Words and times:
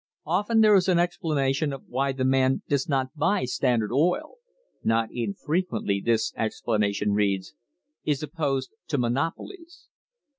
Often 0.25 0.61
there 0.61 0.73
is 0.75 0.89
an 0.89 0.97
explanation 0.97 1.71
of 1.71 1.83
why 1.87 2.11
the 2.11 2.25
man 2.25 2.63
does 2.67 2.89
not 2.89 3.15
buy 3.15 3.45
Standard 3.45 3.91
oil 3.93 4.37
not 4.83 5.09
CUTTING 5.09 5.09
TO 5.09 5.13
KILL 5.13 5.23
infrequently 5.53 6.01
this 6.03 6.33
explanation 6.35 7.13
reads: 7.13 7.53
"Is 8.03 8.23
opposed 8.23 8.71
to 8.87 8.97
monop 8.97 9.33
olies." 9.37 9.89